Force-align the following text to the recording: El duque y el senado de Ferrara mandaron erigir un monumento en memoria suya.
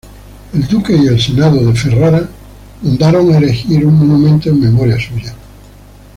El 0.51 0.67
duque 0.67 0.97
y 0.97 1.05
el 1.05 1.21
senado 1.21 1.57
de 1.63 1.75
Ferrara 1.75 2.27
mandaron 2.81 3.35
erigir 3.35 3.85
un 3.85 3.99
monumento 3.99 4.49
en 4.49 4.59
memoria 4.61 4.95
suya. 4.99 5.31